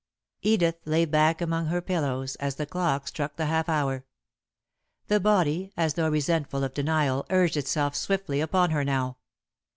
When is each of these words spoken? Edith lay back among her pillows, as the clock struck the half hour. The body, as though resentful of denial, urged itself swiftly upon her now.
Edith 0.41 0.77
lay 0.85 1.05
back 1.05 1.41
among 1.41 1.67
her 1.67 1.79
pillows, 1.79 2.35
as 2.37 2.55
the 2.55 2.65
clock 2.65 3.07
struck 3.07 3.35
the 3.35 3.45
half 3.45 3.69
hour. 3.69 4.03
The 5.09 5.19
body, 5.19 5.71
as 5.77 5.93
though 5.93 6.09
resentful 6.09 6.63
of 6.63 6.73
denial, 6.73 7.23
urged 7.29 7.55
itself 7.55 7.95
swiftly 7.95 8.41
upon 8.41 8.71
her 8.71 8.83
now. 8.83 9.17